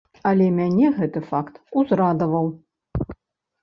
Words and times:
Але 0.29 0.47
мяне 0.59 0.87
гэты 0.97 1.23
факт 1.29 1.63
узрадаваў. 1.83 2.53